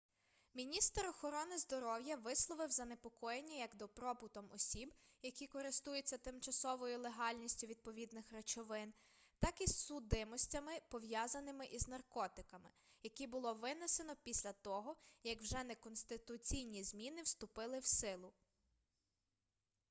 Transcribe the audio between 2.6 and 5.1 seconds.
занепокоєння як добробутом осіб